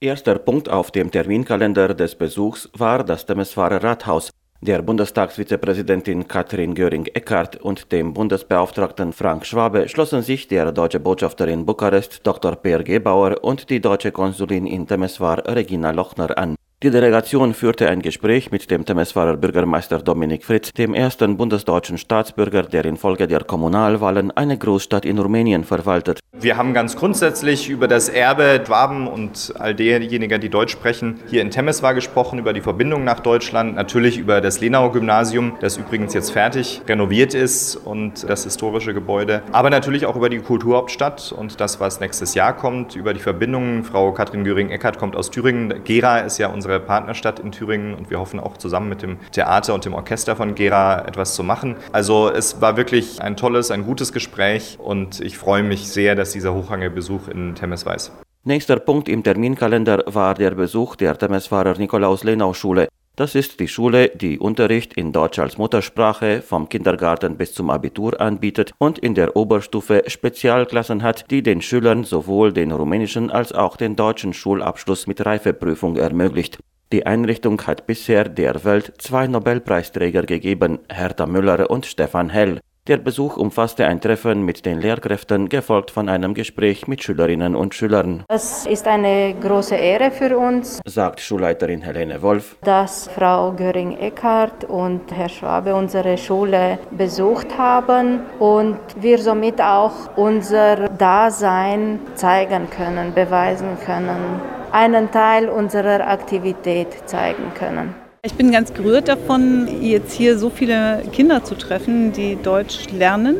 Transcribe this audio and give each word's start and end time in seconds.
Erster 0.00 0.38
Punkt 0.38 0.68
auf 0.68 0.90
dem 0.90 1.10
Terminkalender 1.10 1.94
des 1.94 2.16
Besuchs 2.16 2.68
war 2.74 3.02
das 3.02 3.24
Temeswarer 3.24 3.82
Rathaus. 3.82 4.30
Der 4.60 4.82
Bundestagsvizepräsidentin 4.82 6.28
Katrin 6.28 6.74
Göring-Eckardt 6.74 7.56
und 7.56 7.90
dem 7.92 8.12
Bundesbeauftragten 8.12 9.14
Frank 9.14 9.46
Schwabe 9.46 9.88
schlossen 9.88 10.20
sich 10.20 10.48
der 10.48 10.70
deutsche 10.72 11.00
Botschafter 11.00 11.48
in 11.48 11.64
Bukarest 11.64 12.26
Dr. 12.26 12.56
Per 12.56 12.82
Gebauer 12.82 13.42
und 13.42 13.70
die 13.70 13.80
deutsche 13.80 14.12
Konsulin 14.12 14.66
in 14.66 14.86
Temeswar 14.86 15.38
Regina 15.46 15.92
Lochner 15.92 16.36
an. 16.36 16.56
Die 16.82 16.90
Delegation 16.90 17.54
führte 17.54 17.88
ein 17.88 18.02
Gespräch 18.02 18.50
mit 18.50 18.70
dem 18.70 18.84
Temeswarer 18.84 19.38
Bürgermeister 19.38 19.98
Dominik 19.98 20.44
Fritz, 20.44 20.72
dem 20.74 20.92
ersten 20.92 21.38
bundesdeutschen 21.38 21.96
Staatsbürger, 21.96 22.64
der 22.64 22.84
infolge 22.84 23.26
der 23.26 23.44
Kommunalwahlen 23.44 24.30
eine 24.30 24.58
Großstadt 24.58 25.06
in 25.06 25.18
Rumänien 25.18 25.64
verwaltet. 25.64 26.20
Wir 26.38 26.58
haben 26.58 26.74
ganz 26.74 26.94
grundsätzlich 26.94 27.70
über 27.70 27.88
das 27.88 28.10
Erbe 28.10 28.62
Schwaben 28.66 29.08
und 29.08 29.54
all 29.58 29.74
derjenigen, 29.74 30.38
die 30.38 30.50
Deutsch 30.50 30.72
sprechen, 30.72 31.18
hier 31.30 31.40
in 31.40 31.50
Temeswar 31.50 31.94
gesprochen, 31.94 32.38
über 32.38 32.52
die 32.52 32.60
Verbindung 32.60 33.04
nach 33.04 33.20
Deutschland, 33.20 33.74
natürlich 33.74 34.18
über 34.18 34.42
das 34.42 34.60
Lenauer 34.60 34.92
Gymnasium, 34.92 35.52
das 35.60 35.78
übrigens 35.78 36.12
jetzt 36.12 36.30
fertig 36.30 36.82
renoviert 36.86 37.32
ist 37.32 37.76
und 37.76 38.28
das 38.28 38.44
historische 38.44 38.92
Gebäude, 38.92 39.42
aber 39.50 39.70
natürlich 39.70 40.04
auch 40.04 40.14
über 40.14 40.28
die 40.28 40.40
Kulturhauptstadt 40.40 41.32
und 41.32 41.58
das, 41.58 41.80
was 41.80 42.00
nächstes 42.00 42.34
Jahr 42.34 42.54
kommt, 42.54 42.96
über 42.96 43.14
die 43.14 43.20
Verbindungen. 43.20 43.82
Frau 43.82 44.12
Katrin 44.12 44.44
Göring-Eckardt 44.44 44.98
kommt 44.98 45.16
aus 45.16 45.30
Thüringen. 45.30 45.82
Gera 45.84 46.18
ist 46.18 46.36
ja 46.36 46.48
unsere 46.66 46.80
Partnerstadt 46.80 47.38
in 47.38 47.52
Thüringen 47.52 47.94
und 47.94 48.10
wir 48.10 48.18
hoffen 48.18 48.40
auch 48.40 48.56
zusammen 48.56 48.88
mit 48.88 49.00
dem 49.00 49.18
Theater 49.30 49.72
und 49.72 49.84
dem 49.84 49.94
Orchester 49.94 50.34
von 50.34 50.56
Gera 50.56 51.06
etwas 51.06 51.36
zu 51.36 51.44
machen. 51.44 51.76
Also 51.92 52.28
es 52.28 52.60
war 52.60 52.76
wirklich 52.76 53.22
ein 53.22 53.36
tolles, 53.36 53.70
ein 53.70 53.84
gutes 53.84 54.12
Gespräch 54.12 54.76
und 54.82 55.20
ich 55.20 55.38
freue 55.38 55.62
mich 55.62 55.88
sehr, 55.88 56.16
dass 56.16 56.32
dieser 56.32 56.54
hochrangige 56.54 56.90
Besuch 56.90 57.28
in 57.28 57.54
Temesweiß. 57.54 58.25
Nächster 58.48 58.78
Punkt 58.78 59.08
im 59.08 59.24
Terminkalender 59.24 60.04
war 60.06 60.34
der 60.34 60.52
Besuch 60.52 60.94
der 60.94 61.18
Temeswarer 61.18 61.76
Nikolaus-Lenau-Schule. 61.78 62.86
Das 63.16 63.34
ist 63.34 63.58
die 63.58 63.66
Schule, 63.66 64.10
die 64.10 64.38
Unterricht 64.38 64.94
in 64.94 65.10
Deutsch 65.10 65.40
als 65.40 65.58
Muttersprache 65.58 66.42
vom 66.42 66.68
Kindergarten 66.68 67.38
bis 67.38 67.54
zum 67.54 67.70
Abitur 67.70 68.20
anbietet 68.20 68.70
und 68.78 69.00
in 69.00 69.16
der 69.16 69.34
Oberstufe 69.34 70.04
Spezialklassen 70.06 71.02
hat, 71.02 71.28
die 71.32 71.42
den 71.42 71.60
Schülern 71.60 72.04
sowohl 72.04 72.52
den 72.52 72.70
rumänischen 72.70 73.32
als 73.32 73.50
auch 73.50 73.76
den 73.76 73.96
deutschen 73.96 74.32
Schulabschluss 74.32 75.08
mit 75.08 75.26
Reifeprüfung 75.26 75.96
ermöglicht. 75.96 76.60
Die 76.92 77.04
Einrichtung 77.04 77.60
hat 77.62 77.88
bisher 77.88 78.28
der 78.28 78.62
Welt 78.62 78.92
zwei 78.98 79.26
Nobelpreisträger 79.26 80.22
gegeben, 80.22 80.78
Hertha 80.88 81.26
Müller 81.26 81.68
und 81.68 81.84
Stefan 81.84 82.30
Hell. 82.30 82.60
Der 82.88 82.98
Besuch 82.98 83.36
umfasste 83.36 83.84
ein 83.84 84.00
Treffen 84.00 84.42
mit 84.42 84.64
den 84.64 84.80
Lehrkräften, 84.80 85.48
gefolgt 85.48 85.90
von 85.90 86.08
einem 86.08 86.34
Gespräch 86.34 86.86
mit 86.86 87.02
Schülerinnen 87.02 87.56
und 87.56 87.74
Schülern. 87.74 88.22
Es 88.28 88.64
ist 88.64 88.86
eine 88.86 89.34
große 89.40 89.74
Ehre 89.74 90.12
für 90.12 90.38
uns, 90.38 90.80
sagt 90.84 91.18
Schulleiterin 91.18 91.82
Helene 91.82 92.22
Wolf, 92.22 92.56
dass 92.62 93.08
Frau 93.08 93.50
Göring-Eckardt 93.50 94.66
und 94.66 95.10
Herr 95.10 95.28
Schwabe 95.28 95.74
unsere 95.74 96.16
Schule 96.16 96.78
besucht 96.92 97.58
haben 97.58 98.20
und 98.38 98.78
wir 99.00 99.18
somit 99.18 99.60
auch 99.60 100.16
unser 100.16 100.88
Dasein 100.90 101.98
zeigen 102.14 102.70
können, 102.70 103.12
beweisen 103.12 103.78
können, 103.84 104.40
einen 104.70 105.10
Teil 105.10 105.48
unserer 105.48 106.06
Aktivität 106.06 107.08
zeigen 107.08 107.52
können. 107.58 108.05
Ich 108.26 108.34
bin 108.34 108.50
ganz 108.50 108.74
gerührt 108.74 109.06
davon, 109.06 109.68
jetzt 109.82 110.12
hier 110.12 110.36
so 110.36 110.50
viele 110.50 111.04
Kinder 111.12 111.44
zu 111.44 111.54
treffen, 111.54 112.12
die 112.12 112.34
Deutsch 112.34 112.90
lernen 112.90 113.36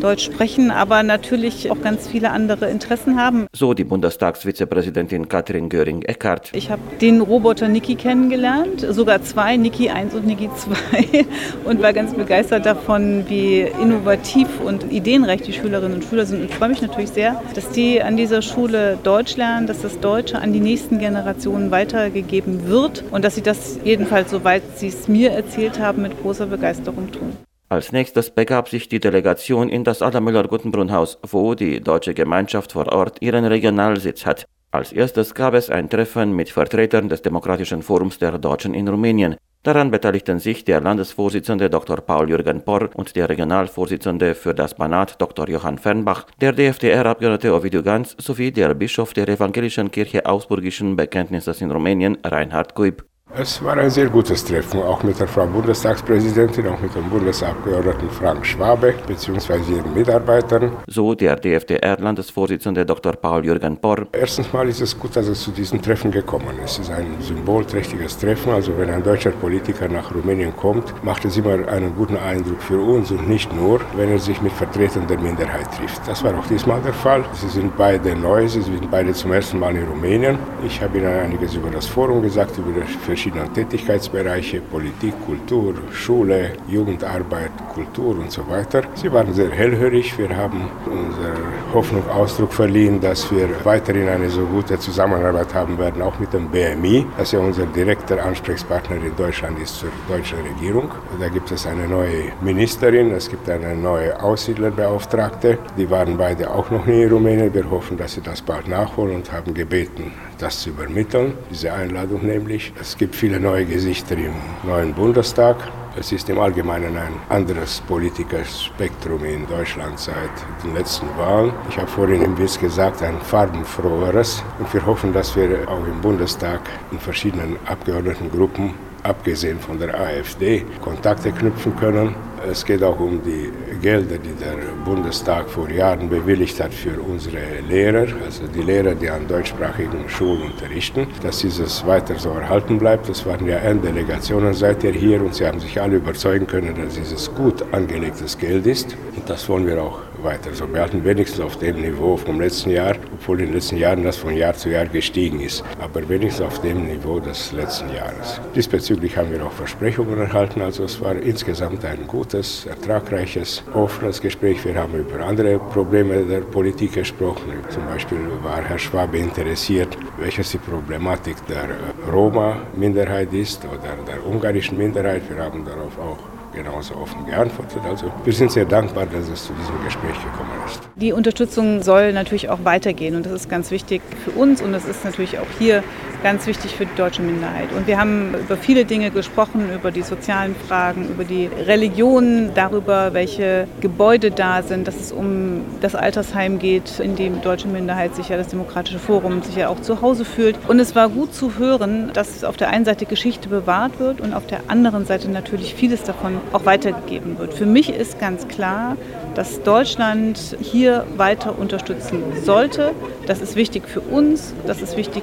Deutsch 0.00 0.24
sprechen, 0.24 0.70
aber 0.70 1.02
natürlich 1.02 1.70
auch 1.70 1.80
ganz 1.80 2.08
viele 2.08 2.30
andere 2.30 2.70
Interessen 2.70 3.20
haben. 3.20 3.46
So 3.52 3.74
die 3.74 3.84
Bundestagsvizepräsidentin 3.84 5.28
Katrin 5.28 5.68
Göring-Eckardt. 5.68 6.50
Ich 6.54 6.70
habe 6.70 6.82
den 7.00 7.20
Roboter 7.20 7.68
Niki 7.68 7.94
kennengelernt, 7.94 8.86
sogar 8.90 9.22
zwei, 9.22 9.56
Niki 9.56 9.90
1 9.90 10.14
und 10.14 10.26
Niki 10.26 10.48
2 10.54 11.26
und 11.64 11.82
war 11.82 11.92
ganz 11.92 12.14
begeistert 12.14 12.66
davon, 12.66 13.24
wie 13.28 13.60
innovativ 13.60 14.48
und 14.64 14.90
ideenreich 14.90 15.42
die 15.42 15.52
Schülerinnen 15.52 15.94
und 15.94 16.04
Schüler 16.04 16.26
sind. 16.26 16.42
Und 16.42 16.50
freue 16.50 16.70
mich 16.70 16.82
natürlich 16.82 17.10
sehr, 17.10 17.40
dass 17.54 17.70
die 17.70 18.02
an 18.02 18.16
dieser 18.16 18.42
Schule 18.42 18.98
Deutsch 19.02 19.36
lernen, 19.36 19.66
dass 19.66 19.82
das 19.82 20.00
Deutsche 20.00 20.38
an 20.38 20.52
die 20.52 20.60
nächsten 20.60 20.98
Generationen 20.98 21.70
weitergegeben 21.70 22.68
wird 22.68 23.04
und 23.10 23.24
dass 23.24 23.34
sie 23.34 23.42
das 23.42 23.78
jedenfalls, 23.84 24.30
soweit 24.30 24.62
sie 24.76 24.88
es 24.88 25.08
mir 25.08 25.30
erzählt 25.32 25.78
haben, 25.78 26.02
mit 26.02 26.20
großer 26.20 26.46
Begeisterung 26.46 27.10
tun. 27.12 27.32
Als 27.72 27.92
nächstes 27.92 28.30
begab 28.30 28.68
sich 28.68 28.88
die 28.88 28.98
Delegation 28.98 29.68
in 29.68 29.84
das 29.84 30.02
Adamüller-Guttenbrunn-Haus, 30.02 31.20
wo 31.22 31.54
die 31.54 31.80
deutsche 31.80 32.14
Gemeinschaft 32.14 32.72
vor 32.72 32.88
Ort 32.88 33.22
ihren 33.22 33.44
Regionalsitz 33.44 34.26
hat. 34.26 34.44
Als 34.72 34.92
erstes 34.92 35.34
gab 35.34 35.54
es 35.54 35.70
ein 35.70 35.88
Treffen 35.88 36.34
mit 36.34 36.50
Vertretern 36.50 37.08
des 37.08 37.22
Demokratischen 37.22 37.82
Forums 37.82 38.18
der 38.18 38.38
Deutschen 38.38 38.74
in 38.74 38.88
Rumänien. 38.88 39.36
Daran 39.62 39.92
beteiligten 39.92 40.40
sich 40.40 40.64
der 40.64 40.80
Landesvorsitzende 40.80 41.70
Dr. 41.70 41.98
Paul-Jürgen 41.98 42.62
Porr 42.64 42.90
und 42.94 43.14
der 43.14 43.28
Regionalvorsitzende 43.28 44.34
für 44.34 44.52
das 44.52 44.74
Banat 44.74 45.20
Dr. 45.22 45.48
Johann 45.48 45.78
Fernbach, 45.78 46.26
der 46.40 46.52
DFDR-Abgeordnete 46.52 47.54
Ovidiu 47.54 47.84
Ganz 47.84 48.16
sowie 48.18 48.50
der 48.50 48.74
Bischof 48.74 49.12
der 49.12 49.28
Evangelischen 49.28 49.92
Kirche 49.92 50.26
Augsburgischen 50.26 50.96
Bekenntnisses 50.96 51.60
in 51.60 51.70
Rumänien, 51.70 52.18
Reinhard 52.24 52.74
Kuib. 52.74 53.09
Es 53.32 53.62
war 53.62 53.76
ein 53.76 53.90
sehr 53.90 54.08
gutes 54.08 54.44
Treffen, 54.44 54.82
auch 54.82 55.04
mit 55.04 55.20
der 55.20 55.28
Frau 55.28 55.46
Bundestagspräsidentin, 55.46 56.66
auch 56.66 56.80
mit 56.80 56.92
dem 56.96 57.08
Bundesabgeordneten 57.08 58.10
Frank 58.10 58.44
Schwabe 58.44 58.92
bzw. 59.06 59.54
ihren 59.72 59.94
Mitarbeitern. 59.94 60.72
So 60.88 61.14
der 61.14 61.36
DFDR-Landesvorsitzende 61.36 62.84
Dr. 62.84 63.12
Paul-Jürgen 63.12 63.76
Porr. 63.76 64.08
Erstens 64.10 64.52
mal 64.52 64.68
ist 64.68 64.80
es 64.80 64.98
gut, 64.98 65.14
dass 65.14 65.28
es 65.28 65.42
zu 65.42 65.52
diesem 65.52 65.80
Treffen 65.80 66.10
gekommen 66.10 66.58
ist. 66.64 66.80
Es 66.80 66.88
ist 66.88 66.90
ein 66.90 67.06
symbolträchtiges 67.20 68.18
Treffen. 68.18 68.52
Also 68.52 68.76
wenn 68.76 68.90
ein 68.90 69.02
deutscher 69.04 69.30
Politiker 69.30 69.86
nach 69.88 70.12
Rumänien 70.12 70.54
kommt, 70.56 70.92
macht 71.04 71.24
es 71.24 71.36
immer 71.36 71.68
einen 71.68 71.94
guten 71.94 72.16
Eindruck 72.16 72.60
für 72.60 72.80
uns 72.80 73.12
und 73.12 73.28
nicht 73.28 73.54
nur, 73.54 73.80
wenn 73.94 74.10
er 74.10 74.18
sich 74.18 74.42
mit 74.42 74.52
Vertretern 74.52 75.06
der 75.06 75.18
Minderheit 75.18 75.72
trifft. 75.76 76.00
Das 76.08 76.24
war 76.24 76.36
auch 76.36 76.46
diesmal 76.48 76.82
der 76.82 76.94
Fall. 76.94 77.24
Sie 77.34 77.48
sind 77.48 77.76
beide 77.76 78.16
neu, 78.16 78.48
sie 78.48 78.62
sind 78.62 78.90
beide 78.90 79.12
zum 79.12 79.32
ersten 79.32 79.60
Mal 79.60 79.76
in 79.76 79.86
Rumänien. 79.86 80.36
Ich 80.66 80.82
habe 80.82 80.98
Ihnen 80.98 81.06
einiges 81.06 81.54
über 81.54 81.70
das 81.70 81.86
Forum 81.86 82.22
gesagt, 82.22 82.58
über 82.58 82.72
die 82.72 82.80
verschiedenen 83.20 83.52
Tätigkeitsbereiche, 83.52 84.62
Politik, 84.62 85.12
Kultur, 85.26 85.74
Schule, 85.92 86.52
Jugendarbeit, 86.68 87.50
Kultur 87.74 88.18
und 88.18 88.32
so 88.32 88.48
weiter. 88.48 88.82
Sie 88.94 89.12
waren 89.12 89.34
sehr 89.34 89.50
hellhörig. 89.50 90.16
Wir 90.16 90.34
haben 90.34 90.70
unserer 90.86 91.36
Hoffnung 91.72 92.08
Ausdruck 92.10 92.52
verliehen, 92.52 93.00
dass 93.00 93.30
wir 93.30 93.48
weiterhin 93.64 94.08
eine 94.08 94.28
so 94.28 94.44
gute 94.44 94.78
Zusammenarbeit 94.78 95.54
haben 95.54 95.78
werden, 95.78 96.02
auch 96.02 96.18
mit 96.18 96.32
dem 96.32 96.48
BMI, 96.48 97.06
das 97.16 97.32
ja 97.32 97.38
unser 97.38 97.66
direkter 97.66 98.24
Ansprechpartner 98.24 98.96
in 98.96 99.14
Deutschland 99.16 99.58
ist 99.60 99.76
zur 99.76 99.90
deutschen 100.08 100.38
Regierung. 100.40 100.90
Da 101.20 101.28
gibt 101.28 101.50
es 101.52 101.66
eine 101.66 101.86
neue 101.86 102.32
Ministerin, 102.40 103.12
es 103.12 103.28
gibt 103.28 103.48
eine 103.48 103.76
neue 103.76 104.20
Aussiedlerbeauftragte. 104.22 105.58
Die 105.76 105.88
waren 105.90 106.16
beide 106.16 106.50
auch 106.50 106.70
noch 106.70 106.86
nie 106.86 107.02
in 107.02 107.12
Rumänien. 107.12 107.54
Wir 107.54 107.70
hoffen, 107.70 107.96
dass 107.96 108.14
sie 108.14 108.20
das 108.20 108.42
bald 108.42 108.68
nachholen 108.68 109.16
und 109.16 109.32
haben 109.32 109.54
gebeten, 109.54 110.12
das 110.38 110.60
zu 110.60 110.70
übermitteln, 110.70 111.34
diese 111.50 111.72
Einladung 111.72 112.26
nämlich. 112.26 112.72
Es 112.80 112.96
gibt 112.96 113.14
viele 113.14 113.38
neue 113.38 113.64
Gesichter 113.64 114.16
im 114.16 114.34
neuen 114.64 114.92
Bundestag. 114.94 115.56
Es 116.00 116.12
ist 116.12 116.30
im 116.30 116.38
Allgemeinen 116.38 116.96
ein 116.96 117.12
anderes 117.28 117.82
Politikerspektrum 117.82 119.22
in 119.22 119.46
Deutschland 119.46 119.98
seit 119.98 120.30
den 120.64 120.72
letzten 120.72 121.06
Wahlen. 121.18 121.52
Ich 121.68 121.76
habe 121.76 121.88
vorhin 121.88 122.22
im 122.22 122.38
Witz 122.38 122.58
gesagt, 122.58 123.02
ein 123.02 123.20
farbenfroheres. 123.20 124.42
Und 124.58 124.72
wir 124.72 124.86
hoffen, 124.86 125.12
dass 125.12 125.36
wir 125.36 125.68
auch 125.68 125.86
im 125.86 126.00
Bundestag 126.00 126.62
in 126.90 126.98
verschiedenen 126.98 127.58
Abgeordnetengruppen, 127.66 128.72
abgesehen 129.02 129.60
von 129.60 129.78
der 129.78 129.94
AfD, 129.94 130.64
Kontakte 130.80 131.32
knüpfen 131.32 131.76
können 131.76 132.14
es 132.48 132.64
geht 132.64 132.82
auch 132.82 132.98
um 132.98 133.20
die 133.22 133.50
Gelder, 133.80 134.16
die 134.18 134.34
der 134.34 134.56
Bundestag 134.84 135.48
vor 135.48 135.68
Jahren 135.70 136.08
bewilligt 136.08 136.60
hat 136.60 136.72
für 136.72 137.00
unsere 137.00 137.38
Lehrer, 137.68 138.06
also 138.24 138.46
die 138.46 138.62
Lehrer, 138.62 138.94
die 138.94 139.10
an 139.10 139.26
deutschsprachigen 139.26 140.08
Schulen 140.08 140.42
unterrichten, 140.42 141.06
dass 141.22 141.38
dieses 141.38 141.86
weiter 141.86 142.18
so 142.18 142.30
erhalten 142.30 142.78
bleibt. 142.78 143.08
Das 143.08 143.24
waren 143.26 143.46
ja 143.46 143.56
N-Delegationen 143.58 144.54
seither 144.54 144.92
hier 144.92 145.20
und 145.20 145.34
sie 145.34 145.46
haben 145.46 145.60
sich 145.60 145.80
alle 145.80 145.96
überzeugen 145.96 146.46
können, 146.46 146.74
dass 146.74 146.94
dieses 146.94 147.34
gut 147.34 147.64
angelegtes 147.72 148.38
Geld 148.38 148.66
ist. 148.66 148.96
Und 149.16 149.28
das 149.28 149.48
wollen 149.48 149.66
wir 149.66 149.82
auch 149.82 150.00
weiter 150.22 150.54
so 150.54 150.66
behalten, 150.66 151.04
wenigstens 151.04 151.40
auf 151.40 151.56
dem 151.58 151.80
Niveau 151.80 152.16
vom 152.16 152.40
letzten 152.40 152.70
Jahr, 152.70 152.96
obwohl 153.12 153.40
in 153.40 153.46
den 153.46 153.54
letzten 153.54 153.76
Jahren 153.76 154.02
das 154.02 154.16
von 154.16 154.36
Jahr 154.36 154.54
zu 154.54 154.70
Jahr 154.70 154.86
gestiegen 154.86 155.40
ist, 155.40 155.64
aber 155.80 156.08
wenigstens 156.08 156.46
auf 156.46 156.60
dem 156.60 156.86
Niveau 156.86 157.20
des 157.20 157.52
letzten 157.52 157.92
Jahres. 157.94 158.40
Diesbezüglich 158.54 159.16
haben 159.16 159.30
wir 159.32 159.44
auch 159.44 159.52
Versprechungen 159.52 160.18
erhalten, 160.18 160.62
also 160.62 160.84
es 160.84 161.00
war 161.00 161.16
insgesamt 161.16 161.84
ein 161.84 162.06
gutes, 162.06 162.66
ertragreiches, 162.66 163.62
offenes 163.74 164.20
Gespräch. 164.20 164.64
Wir 164.64 164.74
haben 164.74 164.94
über 164.94 165.24
andere 165.24 165.58
Probleme 165.58 166.22
der 166.24 166.40
Politik 166.40 166.94
gesprochen. 166.94 167.52
Zum 167.68 167.86
Beispiel 167.86 168.18
war 168.42 168.62
Herr 168.62 168.78
Schwabe 168.78 169.18
interessiert, 169.18 169.96
welches 170.18 170.50
die 170.50 170.58
Problematik 170.58 171.36
der 171.46 171.68
Roma-Minderheit 172.12 173.32
ist 173.32 173.64
oder 173.64 173.96
der 174.06 174.26
ungarischen 174.26 174.78
Minderheit. 174.78 175.22
Wir 175.28 175.42
haben 175.42 175.64
darauf 175.64 175.98
auch 175.98 176.39
genauso 176.54 176.96
offen 176.96 177.26
geantwortet. 177.26 177.80
Also 177.84 178.12
wir 178.24 178.32
sind 178.32 178.50
sehr 178.50 178.64
dankbar, 178.64 179.06
dass 179.06 179.28
es 179.28 179.44
zu 179.44 179.52
diesem 179.52 179.84
Gespräch 179.84 180.14
gekommen 180.14 180.50
ist. 180.66 180.80
Die 180.96 181.12
Unterstützung 181.12 181.82
soll 181.82 182.12
natürlich 182.12 182.48
auch 182.48 182.64
weitergehen 182.64 183.16
und 183.16 183.26
das 183.26 183.32
ist 183.32 183.48
ganz 183.48 183.70
wichtig 183.70 184.02
für 184.24 184.30
uns 184.32 184.62
und 184.62 184.72
das 184.72 184.84
ist 184.84 185.04
natürlich 185.04 185.38
auch 185.38 185.46
hier 185.58 185.82
ganz 186.22 186.46
wichtig 186.46 186.74
für 186.74 186.86
die 186.86 186.94
deutsche 186.96 187.22
Minderheit. 187.22 187.68
Und 187.76 187.86
wir 187.86 187.98
haben 187.98 188.34
über 188.34 188.56
viele 188.56 188.84
Dinge 188.84 189.10
gesprochen, 189.10 189.72
über 189.74 189.90
die 189.90 190.02
sozialen 190.02 190.54
Fragen, 190.54 191.08
über 191.08 191.24
die 191.24 191.46
Religion, 191.46 192.50
darüber, 192.54 193.12
welche 193.12 193.66
Gebäude 193.80 194.30
da 194.30 194.62
sind, 194.62 194.86
dass 194.86 194.96
es 194.96 195.12
um 195.12 195.62
das 195.80 195.94
Altersheim 195.94 196.58
geht, 196.58 197.00
in 197.00 197.16
dem 197.16 197.34
die 197.36 197.40
deutsche 197.40 197.68
Minderheit 197.68 198.14
sich 198.14 198.28
ja 198.28 198.36
das 198.36 198.48
Demokratische 198.48 198.98
Forum 198.98 199.42
sich 199.42 199.56
ja 199.56 199.68
auch 199.68 199.80
zu 199.80 200.02
Hause 200.02 200.24
fühlt. 200.24 200.56
Und 200.68 200.80
es 200.80 200.94
war 200.94 201.08
gut 201.08 201.34
zu 201.34 201.58
hören, 201.58 202.10
dass 202.12 202.44
auf 202.44 202.56
der 202.56 202.70
einen 202.70 202.84
Seite 202.84 203.06
Geschichte 203.06 203.48
bewahrt 203.48 203.98
wird 203.98 204.20
und 204.20 204.34
auf 204.34 204.46
der 204.46 204.60
anderen 204.68 205.06
Seite 205.06 205.30
natürlich 205.30 205.74
vieles 205.74 206.02
davon 206.02 206.38
auch 206.52 206.64
weitergegeben 206.66 207.38
wird. 207.38 207.54
Für 207.54 207.66
mich 207.66 207.90
ist 207.90 208.18
ganz 208.18 208.48
klar, 208.48 208.96
dass 209.34 209.62
Deutschland 209.62 210.56
hier 210.60 211.06
weiter 211.16 211.58
unterstützen 211.58 212.22
sollte. 212.44 212.92
Das 213.26 213.40
ist 213.40 213.56
wichtig 213.56 213.88
für 213.88 214.00
uns, 214.00 214.54
das 214.66 214.82
ist 214.82 214.96
wichtig 214.96 215.22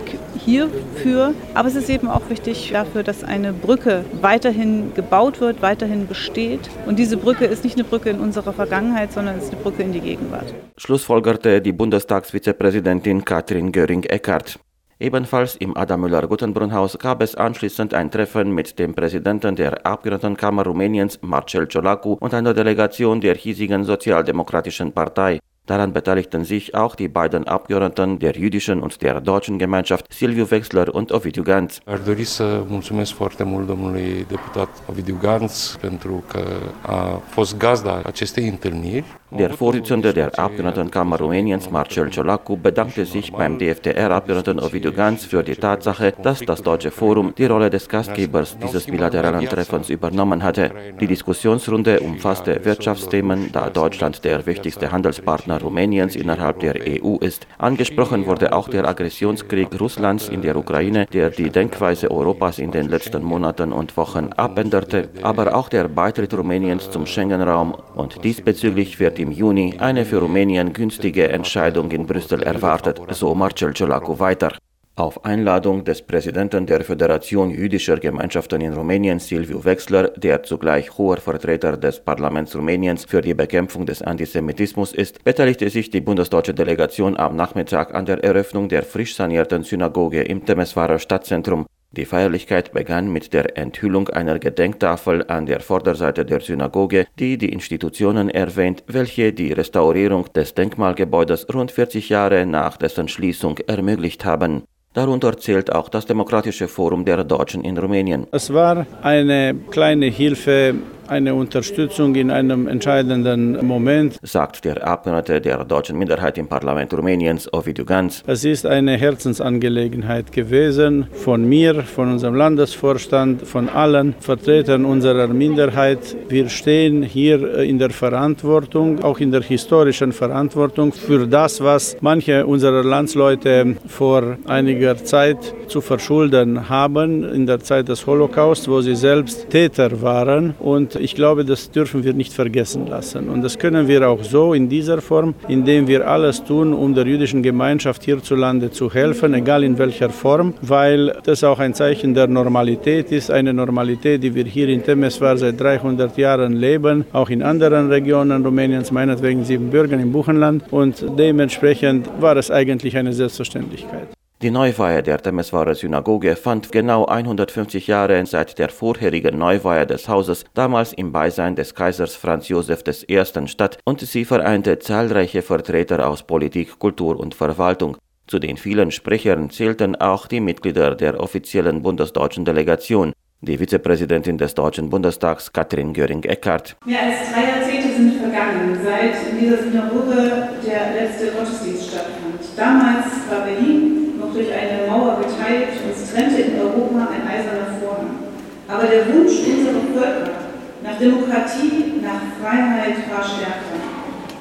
hierfür, 0.97 1.33
aber 1.53 1.67
es 1.67 1.75
ist 1.75 1.89
eben 1.89 2.07
auch 2.07 2.29
wichtig 2.29 2.71
dafür, 2.71 3.03
dass 3.03 3.23
eine 3.23 3.53
Brücke 3.53 4.05
weiterhin 4.21 4.93
gebaut 4.93 5.39
wird, 5.41 5.61
weiterhin 5.61 6.07
besteht. 6.07 6.69
Und 6.85 6.99
diese 6.99 7.17
Brücke 7.17 7.45
ist 7.45 7.63
nicht 7.63 7.75
eine 7.75 7.83
Brücke 7.83 8.09
in 8.09 8.19
unserer 8.19 8.53
Vergangenheit, 8.53 9.11
sondern 9.11 9.37
es 9.37 9.45
ist 9.45 9.53
eine 9.53 9.61
Brücke 9.61 9.83
in 9.83 9.93
die 9.93 10.01
Gegenwart. 10.01 10.53
Schlussfolgerte 10.77 11.61
die 11.61 11.73
Bundestagsvizepräsidentin 11.73 13.23
Katrin 13.23 13.71
Göring-Eckardt. 13.71 14.59
Ebenfalls 14.99 15.55
im 15.55 15.77
Adam 15.77 16.01
Müller-Guttenbrunn-Haus 16.01 16.97
gab 16.97 17.21
es 17.21 17.35
anschließend 17.35 17.93
ein 17.93 18.09
Treffen 18.09 18.51
mit 18.51 18.79
dem 18.79 18.95
Präsidenten 18.95 19.55
der 19.55 19.85
Abgeordnetenkammer 19.85 20.63
Rumäniens, 20.65 21.19
Marcel 21.21 21.67
Ciolacu, 21.67 22.17
und 22.19 22.33
einer 22.33 22.55
Delegation 22.55 23.21
der 23.21 23.35
hiesigen 23.35 23.83
Sozialdemokratischen 23.83 24.91
Partei. 24.91 25.39
Daran 25.67 25.91
beteiligten 25.91 26.45
sich 26.45 26.75
auch 26.75 26.95
die 26.95 27.09
beiden 27.09 27.45
Abgeordneten 27.45 28.19
der 28.19 28.37
jüdischen 28.37 28.81
und 28.81 29.01
der 29.01 29.19
deutschen 29.19 29.59
Gemeinschaft 29.59 30.05
Silviu 30.13 30.49
Wechsler 30.49 30.95
und 30.95 31.11
Ovidiu 31.11 31.43
Ganz. 31.43 31.81
Aș 31.85 31.99
dori 32.05 32.23
să 32.23 32.63
mulțumesc 32.67 33.13
foarte 33.13 33.43
mult 33.43 33.67
domnului 33.67 34.25
deputat 34.27 34.69
Ovidiu 34.89 35.17
Ganz 35.21 35.77
pentru 35.81 36.23
că 36.27 36.43
a 36.81 37.21
fost 37.29 37.57
gazda 37.57 38.01
acestei 38.05 38.47
întâlniri. 38.47 39.03
Der 39.29 39.51
Vorsitzende 39.51 40.11
der 40.11 40.29
Abgeordnetenkammer 40.35 41.19
Rumäniens, 41.19 41.67
Marcel 41.67 42.09
Ciolacu, 42.09 42.55
bedankte 42.55 43.03
sich 43.03 43.31
beim 43.31 43.57
DFDR-Abgeordneten 43.57 44.59
Ovidiu 44.59 44.93
Ganz 44.93 45.25
für 45.25 45.43
die 45.43 45.55
Tatsache, 45.55 46.13
dass 46.21 46.39
das 46.39 46.61
Deutsche 46.61 46.91
Forum 46.91 47.33
die 47.37 47.45
Rolle 47.45 47.69
des 47.69 47.89
Gastgebers 47.89 48.57
dieses 48.57 48.85
bilateralen 48.85 49.45
Treffens 49.45 49.89
übernommen 49.89 50.43
hatte. 50.43 50.71
Die 51.01 51.07
Diskussionsrunde 51.07 51.99
umfasste 51.99 52.63
Wirtschaftsthemen, 52.63 53.49
da 53.51 53.69
Deutschland 53.69 54.23
der 54.23 54.45
wichtigste 54.45 54.93
Handelspartner 54.93 55.56
Rumäniens 55.61 56.15
innerhalb 56.15 56.59
der 56.59 56.75
EU 56.87 57.17
ist. 57.17 57.47
Angesprochen 57.57 58.25
wurde 58.25 58.53
auch 58.53 58.67
der 58.67 58.87
Aggressionskrieg 58.87 59.79
Russlands 59.79 60.29
in 60.29 60.41
der 60.41 60.55
Ukraine, 60.55 61.05
der 61.11 61.29
die 61.29 61.49
Denkweise 61.49 62.11
Europas 62.11 62.59
in 62.59 62.71
den 62.71 62.89
letzten 62.89 63.23
Monaten 63.23 63.71
und 63.71 63.95
Wochen 63.97 64.29
abänderte, 64.35 65.09
aber 65.21 65.55
auch 65.55 65.69
der 65.69 65.87
Beitritt 65.87 66.33
Rumäniens 66.33 66.89
zum 66.91 67.05
Schengen-Raum 67.05 67.75
und 67.95 68.23
diesbezüglich 68.23 68.99
wird 68.99 69.19
im 69.19 69.31
Juni 69.31 69.75
eine 69.79 70.05
für 70.05 70.19
Rumänien 70.19 70.73
günstige 70.73 71.29
Entscheidung 71.29 71.91
in 71.91 72.05
Brüssel 72.05 72.43
erwartet, 72.43 73.01
so 73.11 73.33
Marcel 73.35 73.73
Ciolacu 73.73 74.19
weiter. 74.19 74.51
Auf 74.99 75.23
Einladung 75.25 75.83
des 75.83 76.01
Präsidenten 76.01 76.65
der 76.65 76.83
Föderation 76.83 77.51
jüdischer 77.51 77.97
Gemeinschaften 77.97 78.61
in 78.61 78.73
Rumänien, 78.73 79.19
Silviu 79.19 79.63
Wechsler, 79.63 80.07
der 80.17 80.41
zugleich 80.41 80.97
hoher 80.97 81.17
Vertreter 81.17 81.77
des 81.77 81.99
Parlaments 81.99 82.55
Rumäniens 82.55 83.05
für 83.05 83.21
die 83.21 83.35
Bekämpfung 83.35 83.85
des 83.85 84.01
Antisemitismus 84.01 84.93
ist, 84.93 85.23
beteiligte 85.23 85.69
sich 85.69 85.91
die 85.91 86.01
bundesdeutsche 86.01 86.55
Delegation 86.55 87.15
am 87.15 87.35
Nachmittag 87.35 87.93
an 87.93 88.07
der 88.07 88.23
Eröffnung 88.23 88.69
der 88.69 88.81
frisch 88.81 89.15
sanierten 89.15 89.61
Synagoge 89.61 90.23
im 90.23 90.43
Temeswarer 90.43 90.97
Stadtzentrum. 90.97 91.67
Die 91.91 92.05
Feierlichkeit 92.05 92.71
begann 92.71 93.13
mit 93.13 93.33
der 93.33 93.55
Enthüllung 93.55 94.09
einer 94.09 94.39
Gedenktafel 94.39 95.23
an 95.27 95.45
der 95.45 95.59
Vorderseite 95.59 96.25
der 96.25 96.39
Synagoge, 96.39 97.05
die 97.19 97.37
die 97.37 97.53
Institutionen 97.53 98.31
erwähnt, 98.31 98.83
welche 98.87 99.31
die 99.31 99.53
Restaurierung 99.53 100.25
des 100.33 100.55
Denkmalgebäudes 100.55 101.45
rund 101.53 101.69
40 101.69 102.09
Jahre 102.09 102.47
nach 102.47 102.77
dessen 102.77 103.07
Schließung 103.07 103.59
ermöglicht 103.67 104.25
haben. 104.25 104.63
Darunter 104.97 105.37
zählt 105.37 105.71
auch 105.71 105.89
das 105.89 106.07
Demokratische 106.07 106.67
Forum 106.67 107.05
der 107.05 107.23
Deutschen 107.23 107.63
in 107.63 107.77
Rumänien. 107.77 108.25
Es 108.31 108.51
war 108.51 108.87
eine 109.03 109.53
kleine 109.69 110.07
Hilfe 110.07 110.73
eine 111.07 111.33
Unterstützung 111.33 112.15
in 112.15 112.31
einem 112.31 112.67
entscheidenden 112.67 113.65
Moment, 113.65 114.19
sagt 114.21 114.65
der 114.65 114.85
Abgeordnete 114.85 115.41
der 115.41 115.63
deutschen 115.63 115.97
Minderheit 115.97 116.37
im 116.37 116.47
Parlament 116.47 116.93
Rumäniens, 116.93 117.51
Ovidiu 117.53 117.85
Ganz. 117.85 118.23
Es 118.27 118.43
ist 118.43 118.65
eine 118.65 118.97
Herzensangelegenheit 118.97 120.31
gewesen 120.31 121.07
von 121.13 121.47
mir, 121.47 121.83
von 121.83 122.11
unserem 122.11 122.35
Landesvorstand, 122.35 123.43
von 123.43 123.69
allen 123.69 124.15
Vertretern 124.19 124.85
unserer 124.85 125.27
Minderheit. 125.27 126.15
Wir 126.29 126.49
stehen 126.49 127.03
hier 127.03 127.59
in 127.59 127.79
der 127.79 127.91
Verantwortung, 127.91 129.03
auch 129.03 129.19
in 129.19 129.31
der 129.31 129.41
historischen 129.41 130.11
Verantwortung 130.11 130.91
für 130.91 131.27
das, 131.27 131.61
was 131.61 131.97
manche 132.01 132.45
unserer 132.45 132.83
Landsleute 132.83 133.75
vor 133.87 134.37
einiger 134.45 134.97
Zeit 134.97 135.53
zu 135.67 135.81
verschulden 135.81 136.69
haben, 136.69 137.23
in 137.23 137.45
der 137.45 137.59
Zeit 137.59 137.89
des 137.89 138.05
Holocaust, 138.05 138.67
wo 138.67 138.81
sie 138.81 138.95
selbst 138.95 139.49
Täter 139.49 140.01
waren. 140.01 140.53
Und 140.59 140.96
ich 140.99 141.15
glaube, 141.15 141.45
das 141.45 141.71
dürfen 141.71 142.03
wir 142.03 142.13
nicht 142.13 142.33
vergessen 142.33 142.87
lassen. 142.87 143.29
Und 143.29 143.41
das 143.41 143.57
können 143.57 143.87
wir 143.87 144.07
auch 144.09 144.23
so 144.23 144.53
in 144.53 144.69
dieser 144.69 145.01
Form, 145.01 145.33
indem 145.47 145.87
wir 145.87 146.07
alles 146.07 146.43
tun, 146.43 146.73
um 146.73 146.93
der 146.93 147.05
jüdischen 147.05 147.43
Gemeinschaft 147.43 148.03
hierzulande 148.03 148.71
zu 148.71 148.93
helfen, 148.93 149.33
egal 149.33 149.63
in 149.63 149.77
welcher 149.77 150.09
Form, 150.09 150.53
weil 150.61 151.15
das 151.23 151.43
auch 151.43 151.59
ein 151.59 151.73
Zeichen 151.73 152.13
der 152.13 152.27
Normalität 152.27 153.11
ist, 153.11 153.31
eine 153.31 153.53
Normalität, 153.53 154.23
die 154.23 154.33
wir 154.33 154.45
hier 154.45 154.69
in 154.69 154.83
Temeswar 154.83 155.37
seit 155.37 155.59
300 155.59 156.17
Jahren 156.17 156.53
leben, 156.53 157.05
auch 157.13 157.29
in 157.29 157.43
anderen 157.43 157.89
Regionen 157.89 158.43
Rumäniens, 158.43 158.91
meinetwegen 158.91 159.43
Siebenbürgen 159.43 159.99
im 159.99 160.11
Buchenland. 160.11 160.63
Und 160.71 161.05
dementsprechend 161.17 162.09
war 162.19 162.37
es 162.37 162.51
eigentlich 162.51 162.97
eine 162.97 163.13
Selbstverständlichkeit. 163.13 164.16
Die 164.43 164.51
Neuweihe 164.51 165.01
der 165.01 165.17
Temeswarer 165.17 165.73
Synagoge 165.73 166.35
fand 166.35 166.71
genau 166.71 167.05
150 167.05 167.87
Jahre 167.87 168.23
seit 168.27 168.59
der 168.59 168.69
vorherigen 168.69 169.35
Neuweihe 169.39 169.87
des 169.87 170.07
Hauses, 170.07 170.45
damals 170.53 170.93
im 170.93 171.11
Beisein 171.11 171.55
des 171.55 171.73
Kaisers 171.73 172.15
Franz 172.15 172.47
Josef 172.47 172.83
I. 173.09 173.25
statt 173.47 173.79
und 173.83 174.01
sie 174.01 174.25
vereinte 174.25 174.77
zahlreiche 174.77 175.41
Vertreter 175.41 176.07
aus 176.07 176.21
Politik, 176.21 176.77
Kultur 176.77 177.19
und 177.19 177.33
Verwaltung. 177.33 177.97
Zu 178.27 178.37
den 178.37 178.57
vielen 178.57 178.91
Sprechern 178.91 179.49
zählten 179.49 179.95
auch 179.95 180.27
die 180.27 180.39
Mitglieder 180.39 180.93
der 180.93 181.19
offiziellen 181.19 181.81
bundesdeutschen 181.81 182.45
Delegation. 182.45 183.13
Die 183.41 183.57
Vizepräsidentin 183.57 184.37
des 184.37 184.53
Deutschen 184.53 184.91
Bundestags, 184.91 185.51
Katrin 185.51 185.93
Göring-Eckardt. 185.93 186.75
Mehr 186.85 187.01
als 187.01 187.31
drei 187.33 187.41
Jahrzehnte 187.41 187.95
sind 187.95 188.13
vergangen, 188.21 188.77
seit 188.83 189.31
in 189.31 189.39
dieser 189.39 189.63
Synagoge 189.63 190.49
der 190.63 190.93
letzte 190.93 191.31
Gottesdienst 191.31 191.89
stattfand. 191.89 192.39
Damals 192.55 193.05
war 193.31 193.43
Berlin 193.43 194.06
durch 194.37 194.53
eine 194.53 194.85
Mauer 194.85 195.17
geteilt 195.17 195.81
und 195.81 195.89
es 195.89 196.13
trennte 196.13 196.41
in 196.41 196.61
Europa 196.61 197.09
ein 197.09 197.25
eiserner 197.25 197.73
Vorhang. 197.81 198.29
Aber 198.69 198.85
der 198.85 199.09
Wunsch 199.09 199.41
unserer 199.41 199.81
Völker 199.89 200.45
nach 200.83 200.99
Demokratie, 200.99 201.97
nach 202.05 202.21
Freiheit 202.37 203.01
war 203.09 203.25
stärker. 203.25 203.81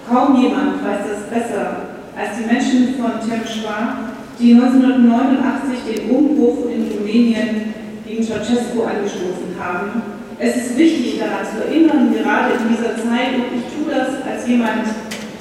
Kaum 0.05 0.37
jemand 0.37 0.85
weiß 0.85 1.01
das 1.09 1.33
besser 1.33 1.97
als 2.13 2.37
die 2.37 2.45
Menschen 2.45 2.95
von 3.01 3.17
Temschwar, 3.25 4.13
die 4.39 4.53
1989 4.53 5.81
den 5.89 6.11
Umbruch 6.11 6.69
in 6.69 6.93
Rumänien 6.93 7.75
gegen 8.07 8.23
Ceausescu 8.23 8.85
angestoßen 8.85 9.57
haben. 9.59 10.03
Es 10.39 10.57
ist 10.57 10.77
wichtig 10.77 11.19
daran 11.19 11.47
zu 11.49 11.65
erinnern, 11.65 12.13
gerade 12.13 12.53
in 12.61 12.69
dieser 12.69 12.95
Zeit, 12.97 13.33
und 13.35 13.57
ich 13.57 13.65
tue 13.73 13.89
das 13.89 14.21
als 14.29 14.47
jemand, 14.47 14.85